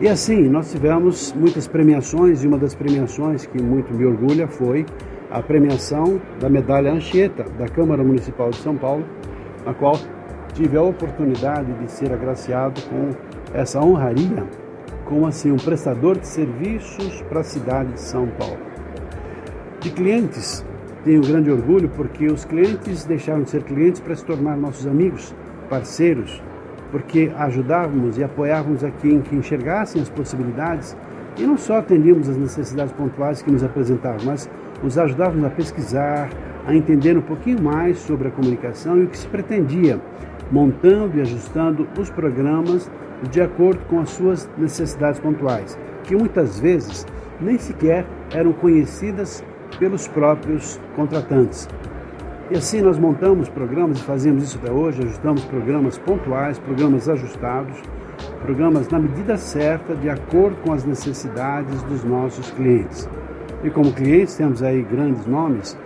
E 0.00 0.08
assim, 0.08 0.48
nós 0.48 0.72
tivemos 0.72 1.32
muitas 1.34 1.68
premiações 1.68 2.42
e 2.42 2.46
uma 2.46 2.56
das 2.56 2.74
premiações 2.74 3.46
que 3.46 3.62
muito 3.62 3.92
me 3.92 4.06
orgulha 4.06 4.48
foi 4.48 4.86
a 5.30 5.42
premiação 5.42 6.20
da 6.40 6.48
medalha 6.48 6.90
Anchieta 6.90 7.44
da 7.58 7.68
Câmara 7.68 8.02
Municipal 8.02 8.50
de 8.50 8.56
São 8.56 8.76
Paulo, 8.76 9.04
na 9.64 9.74
qual 9.74 9.94
tive 10.54 10.76
a 10.76 10.82
oportunidade 10.82 11.72
de 11.74 11.90
ser 11.90 12.12
agraciado 12.12 12.80
com 12.88 13.10
essa 13.52 13.80
honraria 13.80 14.44
como 15.04 15.26
assim 15.26 15.50
um 15.50 15.56
prestador 15.56 16.18
de 16.18 16.26
serviços 16.26 17.20
para 17.22 17.40
a 17.40 17.44
cidade 17.44 17.92
de 17.94 18.00
São 18.00 18.28
Paulo. 18.38 18.58
De 19.80 19.90
clientes, 19.90 20.64
tenho 21.04 21.20
grande 21.20 21.50
orgulho 21.50 21.88
porque 21.88 22.26
os 22.26 22.44
clientes 22.44 23.04
deixaram 23.04 23.42
de 23.42 23.50
ser 23.50 23.64
clientes 23.64 24.00
para 24.00 24.14
se 24.14 24.24
tornar 24.24 24.56
nossos 24.56 24.86
amigos, 24.86 25.34
parceiros, 25.68 26.40
porque 26.92 27.32
ajudávamos 27.36 28.18
e 28.18 28.24
apoiávamos 28.24 28.84
a 28.84 28.90
quem 28.90 29.20
que 29.20 29.34
enxergassem 29.34 30.00
as 30.00 30.08
possibilidades 30.08 30.96
e 31.38 31.42
não 31.42 31.56
só 31.56 31.78
atendíamos 31.78 32.28
as 32.28 32.36
necessidades 32.36 32.92
pontuais 32.92 33.42
que 33.42 33.50
nos 33.50 33.64
apresentavam, 33.64 34.20
mas 34.26 34.48
os 34.82 34.98
ajudávamos 34.98 35.44
a 35.44 35.50
pesquisar, 35.50 36.30
a 36.66 36.74
entender 36.74 37.16
um 37.16 37.22
pouquinho 37.22 37.62
mais 37.62 37.98
sobre 37.98 38.28
a 38.28 38.30
comunicação 38.30 38.98
e 38.98 39.04
o 39.04 39.08
que 39.08 39.16
se 39.16 39.26
pretendia, 39.26 40.00
montando 40.50 41.18
e 41.18 41.20
ajustando 41.20 41.86
os 41.98 42.10
programas 42.10 42.90
de 43.30 43.40
acordo 43.40 43.80
com 43.86 44.00
as 44.00 44.10
suas 44.10 44.50
necessidades 44.56 45.20
pontuais, 45.20 45.78
que 46.04 46.16
muitas 46.16 46.58
vezes 46.58 47.06
nem 47.40 47.58
sequer 47.58 48.06
eram 48.32 48.52
conhecidas 48.52 49.44
pelos 49.78 50.08
próprios 50.08 50.80
contratantes. 50.96 51.68
E 52.50 52.56
assim 52.56 52.80
nós 52.80 52.98
montamos 52.98 53.48
programas 53.48 53.98
e 54.00 54.02
fazemos 54.02 54.42
isso 54.42 54.58
até 54.58 54.72
hoje, 54.72 55.02
ajustamos 55.02 55.44
programas 55.44 55.98
pontuais, 55.98 56.58
programas 56.58 57.08
ajustados, 57.08 57.80
programas 58.42 58.88
na 58.88 58.98
medida 58.98 59.36
certa, 59.36 59.94
de 59.94 60.08
acordo 60.08 60.56
com 60.64 60.72
as 60.72 60.84
necessidades 60.84 61.82
dos 61.84 62.02
nossos 62.02 62.50
clientes. 62.50 63.08
E 63.62 63.70
como 63.70 63.92
clientes 63.92 64.36
temos 64.36 64.62
aí 64.62 64.82
grandes 64.82 65.26
nomes, 65.26 65.78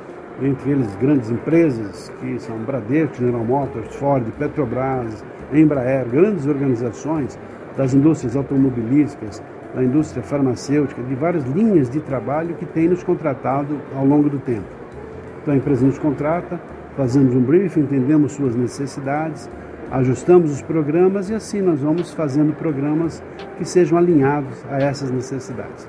entre 0.43 0.71
eles 0.71 0.95
grandes 0.97 1.31
empresas 1.31 2.13
que 2.21 2.39
são 2.41 2.57
Bradesco, 2.59 3.17
General 3.17 3.45
Motors, 3.45 3.95
Ford, 3.97 4.25
Petrobras, 4.39 5.25
Embraer, 5.53 6.07
grandes 6.09 6.47
organizações 6.47 7.39
das 7.77 7.95
indústrias 7.95 8.37
automobilísticas, 8.37 9.43
da 9.75 9.83
indústria 9.83 10.23
farmacêutica, 10.23 11.03
de 11.03 11.15
várias 11.15 11.45
linhas 11.45 11.91
de 11.91 12.01
trabalho 12.01 12.55
que 12.55 12.67
têm 12.67 12.89
nos 12.89 13.03
contratado 13.03 13.79
ao 13.95 14.05
longo 14.05 14.29
do 14.29 14.39
tempo. 14.39 14.67
Então 15.43 15.53
a 15.53 15.57
empresa 15.57 15.85
nos 15.85 15.99
contrata, 15.99 16.61
fazemos 16.97 17.35
um 17.35 17.41
briefing, 17.41 17.81
entendemos 17.81 18.33
suas 18.33 18.55
necessidades, 18.55 19.51
ajustamos 19.91 20.51
os 20.51 20.63
programas 20.63 21.29
e 21.29 21.35
assim 21.35 21.61
nós 21.61 21.81
vamos 21.81 22.13
fazendo 22.13 22.55
programas 22.55 23.23
que 23.59 23.65
sejam 23.65 23.99
alinhados 23.99 24.65
a 24.71 24.79
essas 24.79 25.11
necessidades. 25.11 25.89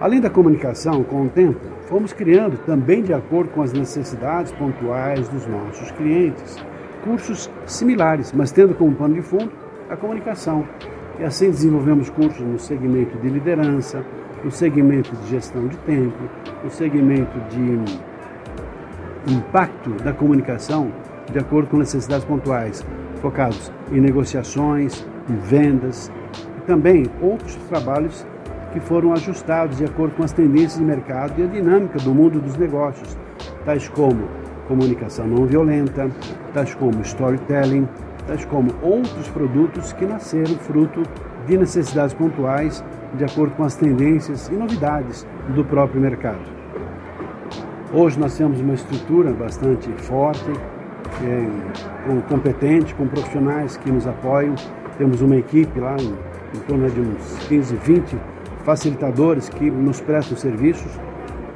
Além 0.00 0.20
da 0.20 0.28
comunicação 0.28 1.02
com 1.04 1.22
o 1.22 1.28
tempo, 1.28 1.60
fomos 1.86 2.12
criando 2.12 2.58
também 2.66 3.02
de 3.02 3.12
acordo 3.12 3.50
com 3.50 3.62
as 3.62 3.72
necessidades 3.72 4.52
pontuais 4.52 5.28
dos 5.28 5.46
nossos 5.46 5.90
clientes 5.92 6.64
cursos 7.04 7.50
similares, 7.66 8.32
mas 8.32 8.50
tendo 8.50 8.74
como 8.74 8.94
pano 8.96 9.14
de 9.14 9.22
fundo 9.22 9.52
a 9.88 9.96
comunicação. 9.96 10.66
E 11.18 11.24
assim 11.24 11.50
desenvolvemos 11.50 12.10
cursos 12.10 12.40
no 12.40 12.58
segmento 12.58 13.16
de 13.18 13.28
liderança, 13.28 14.04
no 14.42 14.50
segmento 14.50 15.14
de 15.14 15.28
gestão 15.28 15.68
de 15.68 15.76
tempo, 15.78 16.18
no 16.62 16.70
segmento 16.70 17.38
de 17.50 19.32
impacto 19.32 19.90
da 20.02 20.12
comunicação 20.12 20.90
de 21.30 21.38
acordo 21.38 21.68
com 21.68 21.78
necessidades 21.78 22.24
pontuais, 22.24 22.84
focados 23.20 23.72
em 23.92 24.00
negociações, 24.00 25.06
em 25.30 25.36
vendas 25.36 26.10
e 26.58 26.60
também 26.62 27.06
outros 27.20 27.54
trabalhos 27.68 28.26
que 28.74 28.80
foram 28.80 29.12
ajustados 29.12 29.78
de 29.78 29.84
acordo 29.84 30.16
com 30.16 30.24
as 30.24 30.32
tendências 30.32 30.78
de 30.78 30.84
mercado 30.84 31.40
e 31.40 31.44
a 31.44 31.46
dinâmica 31.46 31.96
do 32.00 32.12
mundo 32.12 32.40
dos 32.40 32.56
negócios, 32.56 33.16
tais 33.64 33.88
como 33.88 34.28
comunicação 34.66 35.26
não 35.28 35.46
violenta, 35.46 36.10
tais 36.52 36.74
como 36.74 37.00
storytelling, 37.02 37.88
tais 38.26 38.44
como 38.46 38.74
outros 38.82 39.28
produtos 39.28 39.92
que 39.92 40.04
nasceram 40.04 40.56
fruto 40.56 41.02
de 41.46 41.56
necessidades 41.56 42.12
pontuais 42.14 42.84
de 43.14 43.24
acordo 43.24 43.54
com 43.54 43.62
as 43.62 43.76
tendências 43.76 44.48
e 44.48 44.54
novidades 44.54 45.24
do 45.54 45.64
próprio 45.64 46.00
mercado. 46.00 46.42
Hoje 47.92 48.18
nós 48.18 48.36
temos 48.36 48.60
uma 48.60 48.74
estrutura 48.74 49.32
bastante 49.32 49.88
forte, 50.02 50.50
é, 51.22 52.22
competente, 52.28 52.92
com 52.96 53.06
profissionais 53.06 53.76
que 53.76 53.88
nos 53.88 54.04
apoiam. 54.04 54.56
Temos 54.98 55.22
uma 55.22 55.36
equipe 55.36 55.78
lá 55.78 55.94
em, 56.00 56.12
em 56.56 56.60
torno 56.66 56.90
de 56.90 57.00
uns 57.00 57.46
15, 57.46 57.76
20 57.76 58.33
facilitadores 58.64 59.48
que 59.48 59.70
nos 59.70 60.00
prestam 60.00 60.36
serviços 60.36 60.90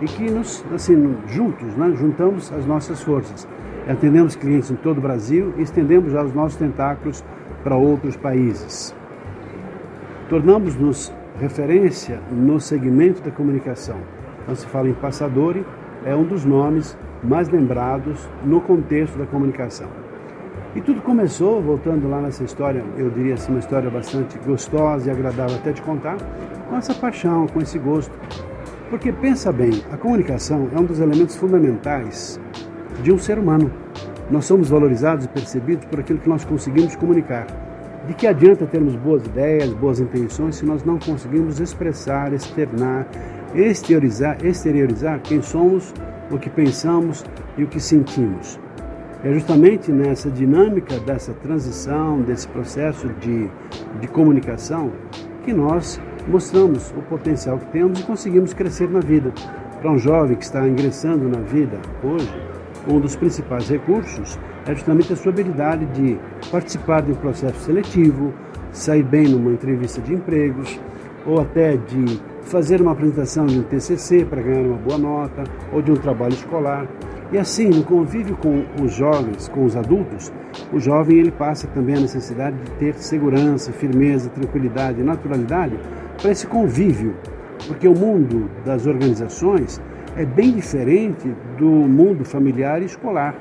e 0.00 0.04
que 0.04 0.30
nos, 0.30 0.64
assim, 0.72 1.16
juntos, 1.26 1.74
né, 1.74 1.92
juntamos 1.96 2.52
as 2.52 2.64
nossas 2.64 3.02
forças. 3.02 3.48
Atendemos 3.88 4.36
clientes 4.36 4.70
em 4.70 4.76
todo 4.76 4.98
o 4.98 5.00
Brasil 5.00 5.54
e 5.56 5.62
estendemos 5.62 6.12
já 6.12 6.22
os 6.22 6.32
nossos 6.32 6.58
tentáculos 6.58 7.24
para 7.64 7.74
outros 7.74 8.16
países. 8.16 8.94
Tornamos-nos 10.28 11.12
referência 11.40 12.20
no 12.30 12.60
segmento 12.60 13.22
da 13.22 13.30
comunicação. 13.30 13.96
Então, 14.42 14.54
se 14.54 14.66
fala 14.66 14.88
em 14.88 14.94
Passadori, 14.94 15.64
é 16.04 16.14
um 16.14 16.24
dos 16.24 16.44
nomes 16.44 16.96
mais 17.22 17.48
lembrados 17.48 18.28
no 18.44 18.60
contexto 18.60 19.18
da 19.18 19.26
comunicação. 19.26 19.88
E 20.78 20.80
tudo 20.80 21.02
começou, 21.02 21.60
voltando 21.60 22.08
lá 22.08 22.20
nessa 22.20 22.44
história, 22.44 22.84
eu 22.96 23.10
diria 23.10 23.34
assim, 23.34 23.50
uma 23.50 23.58
história 23.58 23.90
bastante 23.90 24.38
gostosa 24.38 25.08
e 25.08 25.10
agradável 25.10 25.56
até 25.56 25.72
de 25.72 25.82
contar, 25.82 26.16
com 26.70 26.76
essa 26.76 26.94
paixão, 26.94 27.48
com 27.48 27.60
esse 27.60 27.80
gosto 27.80 28.12
porque 28.88 29.10
pensa 29.10 29.50
bem, 29.52 29.82
a 29.90 29.96
comunicação 29.96 30.70
é 30.72 30.78
um 30.78 30.84
dos 30.84 31.00
elementos 31.00 31.34
fundamentais 31.34 32.40
de 33.02 33.12
um 33.12 33.18
ser 33.18 33.40
humano. 33.40 33.72
Nós 34.30 34.44
somos 34.44 34.70
valorizados 34.70 35.24
e 35.24 35.28
percebidos 35.28 35.84
por 35.86 35.98
aquilo 35.98 36.20
que 36.20 36.28
nós 36.28 36.44
conseguimos 36.44 36.94
comunicar. 36.94 37.48
De 38.06 38.14
que 38.14 38.28
adianta 38.28 38.64
termos 38.64 38.94
boas 38.94 39.26
ideias, 39.26 39.74
boas 39.74 39.98
intenções, 39.98 40.54
se 40.54 40.64
nós 40.64 40.84
não 40.84 40.96
conseguimos 40.96 41.58
expressar, 41.58 42.32
externar, 42.32 43.06
exteriorizar, 43.52 44.38
exteriorizar 44.46 45.20
quem 45.20 45.42
somos, 45.42 45.92
o 46.30 46.38
que 46.38 46.48
pensamos 46.48 47.24
e 47.58 47.64
o 47.64 47.66
que 47.66 47.80
sentimos? 47.80 48.60
É 49.24 49.32
justamente 49.32 49.90
nessa 49.90 50.30
dinâmica 50.30 51.00
dessa 51.00 51.32
transição, 51.32 52.20
desse 52.22 52.46
processo 52.46 53.08
de, 53.20 53.50
de 54.00 54.06
comunicação, 54.06 54.92
que 55.44 55.52
nós 55.52 56.00
mostramos 56.28 56.92
o 56.96 57.02
potencial 57.02 57.58
que 57.58 57.66
temos 57.66 57.98
e 57.98 58.04
conseguimos 58.04 58.54
crescer 58.54 58.88
na 58.88 59.00
vida. 59.00 59.32
Para 59.80 59.90
um 59.90 59.98
jovem 59.98 60.36
que 60.36 60.44
está 60.44 60.66
ingressando 60.68 61.28
na 61.28 61.40
vida 61.40 61.80
hoje, 62.04 62.32
um 62.86 63.00
dos 63.00 63.16
principais 63.16 63.68
recursos 63.68 64.38
é 64.66 64.74
justamente 64.74 65.12
a 65.12 65.16
sua 65.16 65.32
habilidade 65.32 65.84
de 65.86 66.16
participar 66.50 67.02
de 67.02 67.10
um 67.10 67.16
processo 67.16 67.58
seletivo, 67.60 68.32
sair 68.70 69.02
bem 69.02 69.26
numa 69.26 69.50
entrevista 69.50 70.00
de 70.00 70.14
empregos, 70.14 70.78
ou 71.26 71.40
até 71.40 71.76
de 71.76 72.20
fazer 72.42 72.80
uma 72.80 72.92
apresentação 72.92 73.46
de 73.46 73.58
um 73.58 73.62
TCC 73.62 74.24
para 74.24 74.40
ganhar 74.40 74.62
uma 74.62 74.76
boa 74.76 74.98
nota, 74.98 75.44
ou 75.72 75.82
de 75.82 75.90
um 75.90 75.96
trabalho 75.96 76.34
escolar. 76.34 76.86
E 77.30 77.36
assim, 77.36 77.68
no 77.68 77.84
convívio 77.84 78.38
com 78.38 78.64
os 78.82 78.94
jovens, 78.94 79.48
com 79.48 79.62
os 79.62 79.76
adultos, 79.76 80.32
o 80.72 80.80
jovem 80.80 81.18
ele 81.18 81.30
passa 81.30 81.66
também 81.66 81.96
a 81.96 82.00
necessidade 82.00 82.56
de 82.56 82.70
ter 82.72 82.94
segurança, 82.94 83.70
firmeza, 83.70 84.30
tranquilidade, 84.30 85.02
naturalidade 85.02 85.78
para 86.22 86.30
esse 86.30 86.46
convívio, 86.46 87.14
porque 87.66 87.86
o 87.86 87.94
mundo 87.94 88.48
das 88.64 88.86
organizações 88.86 89.78
é 90.16 90.24
bem 90.24 90.52
diferente 90.52 91.30
do 91.58 91.68
mundo 91.68 92.24
familiar 92.24 92.80
e 92.80 92.86
escolar. 92.86 93.34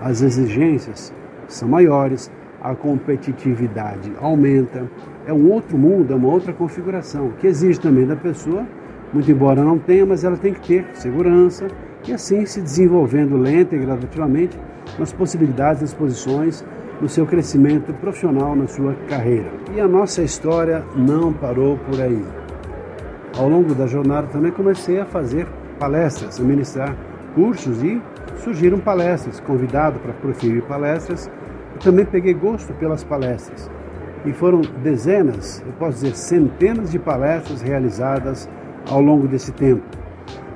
As 0.00 0.22
exigências 0.22 1.12
são 1.48 1.68
maiores, 1.68 2.30
a 2.60 2.76
competitividade 2.76 4.12
aumenta, 4.20 4.88
é 5.26 5.32
um 5.32 5.50
outro 5.50 5.76
mundo, 5.76 6.12
é 6.12 6.16
uma 6.16 6.28
outra 6.28 6.52
configuração, 6.52 7.32
que 7.40 7.48
exige 7.48 7.80
também 7.80 8.06
da 8.06 8.14
pessoa, 8.14 8.64
muito 9.12 9.28
embora 9.28 9.64
não 9.64 9.80
tenha, 9.80 10.06
mas 10.06 10.22
ela 10.22 10.36
tem 10.36 10.54
que 10.54 10.60
ter 10.60 10.86
segurança 10.94 11.66
e 12.06 12.12
assim 12.12 12.44
se 12.46 12.60
desenvolvendo 12.60 13.36
lenta 13.36 13.76
e 13.76 13.78
gradativamente 13.78 14.58
nas 14.98 15.12
possibilidades, 15.12 15.82
nas 15.82 15.94
posições, 15.94 16.64
no 17.00 17.08
seu 17.08 17.26
crescimento 17.26 17.92
profissional, 17.94 18.54
na 18.54 18.66
sua 18.66 18.94
carreira. 19.08 19.50
E 19.74 19.80
a 19.80 19.88
nossa 19.88 20.22
história 20.22 20.84
não 20.94 21.32
parou 21.32 21.76
por 21.78 22.00
aí. 22.00 22.22
Ao 23.36 23.48
longo 23.48 23.74
da 23.74 23.86
jornada 23.86 24.28
também 24.28 24.52
comecei 24.52 25.00
a 25.00 25.06
fazer 25.06 25.46
palestras, 25.78 26.38
a 26.38 26.42
ministrar 26.42 26.94
cursos 27.34 27.82
e 27.82 28.00
surgiram 28.42 28.78
palestras, 28.78 29.40
convidado 29.40 29.98
para 30.00 30.12
proferir 30.12 30.62
palestras. 30.62 31.30
Eu 31.74 31.80
também 31.80 32.04
peguei 32.04 32.34
gosto 32.34 32.72
pelas 32.74 33.02
palestras. 33.02 33.70
E 34.24 34.32
foram 34.32 34.60
dezenas, 34.82 35.62
eu 35.66 35.72
posso 35.72 35.94
dizer 35.94 36.14
centenas 36.14 36.92
de 36.92 36.98
palestras 36.98 37.62
realizadas 37.62 38.48
ao 38.88 39.00
longo 39.00 39.26
desse 39.26 39.50
tempo. 39.50 39.82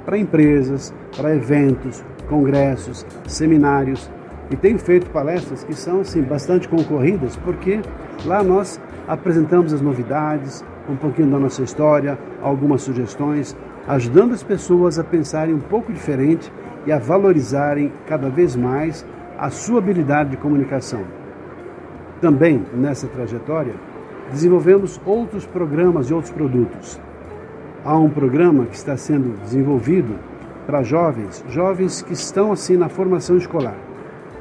Para 0.07 0.17
empresas, 0.17 0.95
para 1.15 1.35
eventos, 1.35 2.03
congressos, 2.29 3.05
seminários. 3.27 4.11
E 4.51 4.57
tenho 4.57 4.79
feito 4.79 5.11
palestras 5.11 5.65
que 5.65 5.75
são 5.75 6.01
assim, 6.01 6.23
bastante 6.23 6.69
concorridas, 6.69 7.37
porque 7.37 7.81
lá 8.25 8.43
nós 8.43 8.81
apresentamos 9.09 9.73
as 9.73 9.83
novidades, 9.83 10.65
um 10.89 10.97
pouquinho 10.97 11.31
da 11.31 11.39
nossa 11.39 11.63
história, 11.63 12.17
algumas 12.41 12.83
sugestões, 12.83 13.57
ajudando 13.89 14.33
as 14.33 14.43
pessoas 14.43 14.99
a 14.99 15.05
pensarem 15.05 15.55
um 15.55 15.61
pouco 15.61 15.93
diferente 15.93 16.53
e 16.87 16.93
a 16.93 16.99
valorizarem 16.99 17.93
cada 18.07 18.31
vez 18.31 18.55
mais 18.55 19.05
a 19.37 19.51
sua 19.51 19.79
habilidade 19.79 20.31
de 20.31 20.37
comunicação. 20.37 21.03
Também 22.21 22.65
nessa 22.73 23.07
trajetória, 23.09 23.75
desenvolvemos 24.31 25.01
outros 25.05 25.45
programas 25.45 26.09
e 26.09 26.15
outros 26.15 26.33
produtos. 26.33 27.01
Há 27.87 27.97
um 27.97 28.11
programa 28.11 28.67
que 28.67 28.75
está 28.75 28.97
sendo 28.97 29.41
desenvolvido 29.43 30.19
para 30.67 30.83
jovens, 30.83 31.45
jovens 31.49 32.03
que 32.03 32.15
estão 32.15 32.51
assim 32.51 32.77
na 32.77 32.89
formação 32.89 33.37
escolar. 33.37 33.77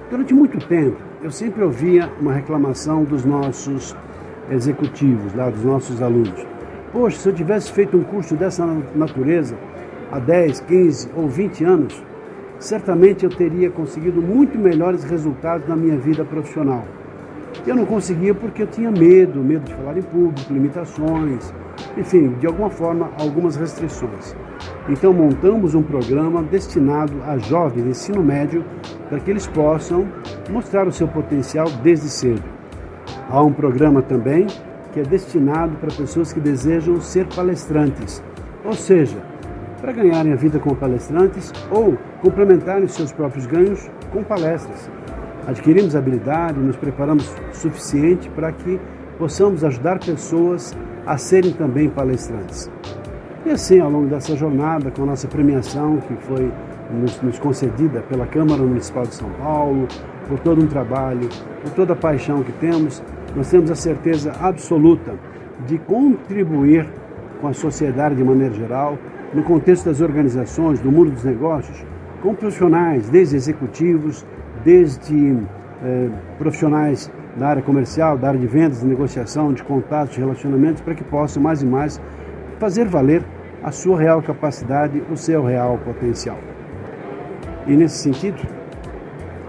Durante 0.09 0.33
muito 0.33 0.57
tempo, 0.67 0.97
eu 1.21 1.29
sempre 1.29 1.63
ouvia 1.63 2.11
uma 2.19 2.33
reclamação 2.33 3.03
dos 3.03 3.23
nossos 3.23 3.95
executivos, 4.49 5.35
lá 5.35 5.51
dos 5.51 5.63
nossos 5.63 6.01
alunos. 6.01 6.43
Poxa, 6.91 7.19
se 7.19 7.29
eu 7.29 7.33
tivesse 7.35 7.71
feito 7.71 7.95
um 7.95 8.03
curso 8.03 8.35
dessa 8.35 8.65
natureza 8.95 9.55
há 10.11 10.17
10, 10.17 10.61
15 10.61 11.09
ou 11.15 11.29
20 11.29 11.63
anos, 11.65 12.03
certamente 12.57 13.25
eu 13.25 13.29
teria 13.29 13.69
conseguido 13.69 14.23
muito 14.23 14.57
melhores 14.57 15.03
resultados 15.03 15.67
na 15.67 15.75
minha 15.75 15.99
vida 15.99 16.25
profissional. 16.25 16.83
Eu 17.65 17.75
não 17.75 17.85
conseguia 17.85 18.33
porque 18.33 18.63
eu 18.63 18.67
tinha 18.67 18.91
medo, 18.91 19.43
medo 19.43 19.65
de 19.65 19.73
falar 19.73 19.97
em 19.97 20.01
público, 20.01 20.53
limitações, 20.53 21.53
enfim, 21.97 22.29
de 22.39 22.47
alguma 22.47 22.69
forma, 22.69 23.11
algumas 23.19 23.55
restrições. 23.55 24.35
Então 24.89 25.11
montamos 25.13 25.73
um 25.73 25.81
programa 25.81 26.43
destinado 26.43 27.13
a 27.25 27.37
jovens 27.37 27.83
de 27.83 27.89
ensino 27.89 28.23
médio 28.23 28.63
para 29.09 29.19
que 29.19 29.31
eles 29.31 29.47
possam 29.47 30.07
mostrar 30.49 30.87
o 30.87 30.91
seu 30.91 31.07
potencial 31.07 31.67
desde 31.83 32.09
cedo. 32.09 32.43
Há 33.29 33.41
um 33.41 33.51
programa 33.51 34.01
também 34.01 34.47
que 34.93 34.99
é 34.99 35.03
destinado 35.03 35.75
para 35.77 35.93
pessoas 35.93 36.31
que 36.31 36.39
desejam 36.39 37.01
ser 37.01 37.25
palestrantes, 37.27 38.23
ou 38.63 38.73
seja, 38.73 39.17
para 39.81 39.91
ganharem 39.91 40.31
a 40.31 40.35
vida 40.35 40.59
como 40.59 40.75
palestrantes 40.75 41.51
ou 41.69 41.97
complementarem 42.21 42.87
seus 42.87 43.11
próprios 43.11 43.45
ganhos 43.45 43.89
com 44.11 44.23
palestras. 44.23 44.89
Adquirimos 45.47 45.95
habilidade, 45.95 46.59
nos 46.59 46.75
preparamos 46.75 47.31
suficiente 47.53 48.29
para 48.29 48.51
que 48.51 48.79
possamos 49.19 49.63
ajudar 49.63 49.99
pessoas 49.99 50.75
a 51.05 51.17
serem 51.17 51.51
também 51.53 51.87
palestrantes. 51.87 52.69
E 53.45 53.51
assim, 53.51 53.79
ao 53.79 53.91
longo 53.91 54.07
dessa 54.07 54.35
jornada, 54.35 54.89
com 54.89 55.03
a 55.03 55.05
nossa 55.05 55.27
premiação 55.27 55.97
que 55.97 56.15
foi 56.25 56.51
nos, 56.89 57.21
nos 57.21 57.37
concedida 57.37 58.01
pela 58.01 58.25
Câmara 58.25 58.63
Municipal 58.63 59.03
de 59.03 59.13
São 59.13 59.29
Paulo, 59.33 59.87
por 60.27 60.39
todo 60.39 60.63
um 60.63 60.67
trabalho, 60.67 61.29
por 61.61 61.71
toda 61.71 61.93
a 61.93 61.95
paixão 61.95 62.41
que 62.41 62.51
temos, 62.53 63.03
nós 63.35 63.49
temos 63.49 63.69
a 63.69 63.75
certeza 63.75 64.33
absoluta 64.41 65.13
de 65.67 65.77
contribuir 65.77 66.87
com 67.39 67.47
a 67.47 67.53
sociedade 67.53 68.15
de 68.15 68.23
maneira 68.23 68.53
geral, 68.55 68.97
no 69.31 69.43
contexto 69.43 69.85
das 69.85 70.01
organizações, 70.01 70.79
do 70.79 70.91
mundo 70.91 71.11
dos 71.11 71.23
negócios, 71.23 71.85
com 72.23 72.33
profissionais, 72.33 73.09
desde 73.09 73.35
executivos, 73.35 74.25
desde 74.65 75.37
eh, 75.83 76.09
profissionais 76.39 77.11
da 77.37 77.47
área 77.49 77.61
comercial, 77.61 78.17
da 78.17 78.29
área 78.29 78.39
de 78.39 78.47
vendas, 78.47 78.81
de 78.81 78.87
negociação, 78.87 79.53
de 79.53 79.63
contatos, 79.63 80.15
de 80.15 80.19
relacionamentos, 80.19 80.81
para 80.81 80.95
que 80.95 81.03
possam 81.03 81.41
mais 81.41 81.61
e 81.61 81.65
mais 81.65 82.01
fazer 82.59 82.87
valer 82.87 83.23
a 83.63 83.71
sua 83.71 83.99
real 83.99 84.21
capacidade, 84.21 85.01
o 85.11 85.15
seu 85.15 85.43
real 85.43 85.77
potencial. 85.77 86.37
E 87.67 87.75
nesse 87.75 87.97
sentido, 87.97 88.41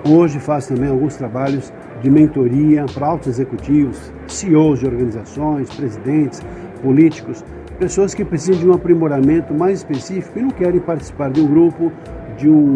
hoje 0.06 0.38
faço 0.38 0.74
também 0.74 0.90
alguns 0.90 1.16
trabalhos 1.16 1.72
de 2.02 2.10
mentoria 2.10 2.84
para 2.92 3.06
altos 3.06 3.28
executivos, 3.28 4.12
CEOs 4.26 4.80
de 4.80 4.86
organizações, 4.86 5.74
presidentes, 5.74 6.42
políticos, 6.82 7.44
pessoas 7.78 8.14
que 8.14 8.24
precisam 8.24 8.60
de 8.60 8.68
um 8.68 8.72
aprimoramento 8.74 9.54
mais 9.54 9.78
específico 9.78 10.38
e 10.38 10.42
não 10.42 10.50
querem 10.50 10.80
participar 10.80 11.30
de 11.30 11.40
um 11.40 11.46
grupo, 11.46 11.92
de 12.36 12.48
um, 12.48 12.72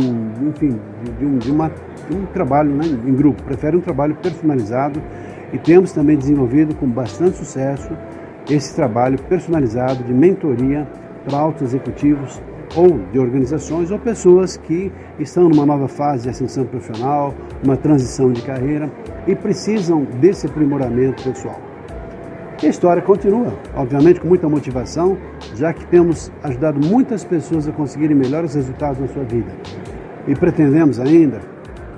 enfim, 0.49 0.79
de 1.19 1.25
um, 1.25 1.39
de 1.39 1.51
uma, 1.51 1.71
um 2.15 2.27
trabalho 2.27 2.71
né, 2.71 2.85
em 2.87 3.15
grupo, 3.15 3.43
preferem 3.43 3.79
um 3.79 3.83
trabalho 3.83 4.15
personalizado 4.17 5.03
e 5.53 5.59
temos 5.59 5.93
também 5.93 6.17
desenvolvido 6.17 6.75
com 6.75 6.89
bastante 6.89 7.37
sucesso 7.37 7.91
esse 8.49 8.75
trabalho 8.75 9.19
personalizado 9.23 10.03
de 10.05 10.13
mentoria 10.13 10.87
para 11.25 11.39
altos 11.39 11.63
executivos 11.63 12.41
ou 12.77 13.01
de 13.13 13.19
organizações 13.19 13.91
ou 13.91 13.99
pessoas 13.99 14.57
que 14.57 14.93
estão 15.19 15.49
numa 15.49 15.67
nova 15.67 15.89
fase 15.89 16.25
de 16.25 16.31
ascensão 16.31 16.65
profissional, 16.65 17.35
uma 17.65 17.77
transição 17.77 18.33
de 18.33 18.43
carreira 18.43 18.91
e 19.27 19.35
precisam 19.35 20.05
desse 20.21 20.47
aprimoramento 20.47 21.23
pessoal. 21.25 21.61
E 22.63 22.67
a 22.67 22.71
história 22.71 23.03
continua, 23.03 23.55
obviamente 23.75 24.21
com 24.21 24.29
muita 24.29 24.49
motivação, 24.49 25.17
já 25.55 25.73
que 25.73 25.87
temos 25.87 26.31
ajudado 26.43 26.79
muitas 26.87 27.25
pessoas 27.25 27.67
a 27.67 27.73
conseguirem 27.73 28.15
melhores 28.15 28.55
resultados 28.55 29.01
na 29.01 29.09
sua 29.09 29.25
vida. 29.25 29.51
E 30.29 30.35
pretendemos 30.35 31.01
ainda, 31.01 31.41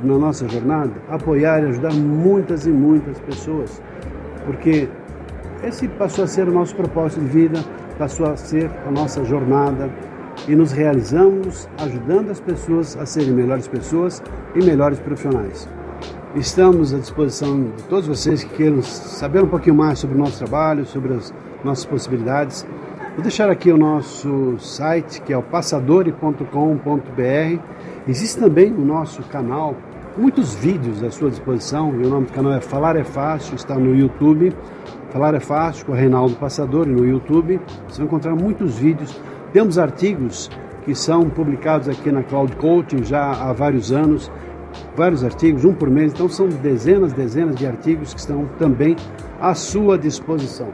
na 0.03 0.19
nossa 0.19 0.49
jornada, 0.49 0.93
apoiar 1.09 1.63
e 1.63 1.67
ajudar 1.67 1.93
muitas 1.93 2.67
e 2.67 2.71
muitas 2.71 3.19
pessoas, 3.21 3.83
porque 4.45 4.89
esse 5.63 5.87
passou 5.89 6.25
a 6.25 6.27
ser 6.27 6.49
o 6.49 6.53
nosso 6.53 6.75
propósito 6.75 7.21
de 7.21 7.27
vida, 7.27 7.65
passou 7.99 8.27
a 8.27 8.37
ser 8.37 8.71
a 8.87 8.91
nossa 8.91 9.25
jornada 9.25 9.91
e 10.49 10.57
nos 10.57 10.73
realizamos 10.73 11.69
ajudando 11.79 12.31
as 12.31 12.41
pessoas 12.41 12.97
a 12.97 13.07
serem 13.07 13.33
melhores 13.33 13.69
pessoas 13.69 14.23
e 14.55 14.65
melhores 14.65 14.99
profissionais. 14.99 15.69
Estamos 16.35 16.95
à 16.95 16.99
disposição 16.99 17.65
de 17.77 17.83
todos 17.85 18.09
vocês 18.09 18.43
que 18.43 18.57
queiram 18.57 18.83
saber 18.83 19.45
um 19.45 19.49
pouquinho 19.49 19.77
mais 19.77 19.99
sobre 19.99 20.17
o 20.17 20.19
nosso 20.19 20.39
trabalho, 20.39 20.87
sobre 20.87 21.15
as 21.15 21.33
nossas 21.63 21.85
possibilidades. 21.85 22.67
Vou 23.15 23.21
deixar 23.21 23.51
aqui 23.51 23.71
o 23.71 23.77
nosso 23.77 24.57
site, 24.59 25.21
que 25.21 25.33
é 25.33 25.37
o 25.37 25.43
passadore.com.br. 25.43 27.61
Existe 28.09 28.41
também 28.41 28.73
o 28.73 28.81
nosso 28.81 29.23
canal, 29.25 29.77
muitos 30.17 30.55
vídeos 30.55 31.03
à 31.03 31.11
sua 31.11 31.31
disposição. 31.31 31.91
O 31.91 32.09
nome 32.09 32.27
do 32.27 32.33
canal 32.33 32.53
é 32.53 32.61
Falar 32.61 32.97
é 32.97 33.05
Fácil, 33.05 33.55
está 33.55 33.75
no 33.75 33.95
YouTube. 33.95 34.53
Falar 35.11 35.35
é 35.35 35.41
Fácil 35.41 35.87
com 35.87 35.93
o 35.93 35.95
Reinaldo 35.95 36.37
Passadori 36.37 36.91
no 36.91 37.07
YouTube. 37.07 37.61
Você 37.89 37.99
vai 37.99 38.07
encontrar 38.07 38.35
muitos 38.35 38.79
vídeos. 38.79 39.21
Temos 39.53 39.79
artigos 39.79 40.51
que 40.85 40.95
são 40.95 41.29
publicados 41.29 41.89
aqui 41.89 42.11
na 42.11 42.23
Cloud 42.23 42.57
Coaching 42.57 43.05
já 43.05 43.31
há 43.31 43.53
vários 43.53 43.93
anos 43.93 44.31
vários 44.97 45.23
artigos, 45.23 45.65
um 45.65 45.75
por 45.75 45.91
mês, 45.91 46.13
então 46.13 46.29
são 46.29 46.49
dezenas, 46.49 47.13
dezenas 47.13 47.57
de 47.57 47.67
artigos 47.67 48.15
que 48.15 48.21
estão 48.21 48.47
também 48.59 48.97
à 49.41 49.55
sua 49.55 49.99
disposição. 49.99 50.69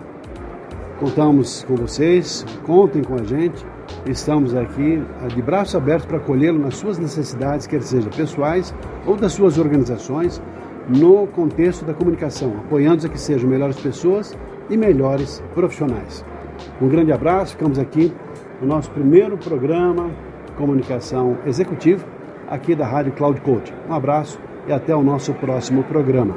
Contamos 1.00 1.64
com 1.64 1.76
vocês, 1.76 2.44
contem 2.64 3.02
com 3.02 3.14
a 3.14 3.24
gente 3.24 3.64
estamos 4.06 4.54
aqui 4.54 5.02
eh, 5.22 5.28
de 5.28 5.42
braços 5.42 5.74
abertos 5.74 6.06
para 6.06 6.18
acolhê-lo 6.18 6.58
nas 6.58 6.76
suas 6.76 6.98
necessidades, 6.98 7.66
quer 7.66 7.82
seja 7.82 8.08
pessoais 8.10 8.74
ou 9.06 9.16
das 9.16 9.32
suas 9.32 9.58
organizações, 9.58 10.40
no 10.88 11.26
contexto 11.26 11.84
da 11.84 11.92
comunicação, 11.92 12.56
apoiando 12.58 13.06
a 13.06 13.08
que 13.10 13.20
sejam 13.20 13.48
melhores 13.48 13.78
pessoas 13.78 14.36
e 14.70 14.76
melhores 14.76 15.42
profissionais. 15.54 16.24
Um 16.80 16.88
grande 16.88 17.12
abraço, 17.12 17.52
ficamos 17.52 17.78
aqui 17.78 18.12
no 18.60 18.66
nosso 18.66 18.90
primeiro 18.90 19.36
programa 19.36 20.10
Comunicação 20.56 21.38
Executiva, 21.46 22.04
aqui 22.48 22.74
da 22.74 22.86
Rádio 22.86 23.12
Cloud 23.12 23.40
Coach. 23.42 23.72
Um 23.88 23.94
abraço 23.94 24.38
e 24.66 24.72
até 24.72 24.94
o 24.94 25.02
nosso 25.02 25.32
próximo 25.34 25.84
programa. 25.84 26.36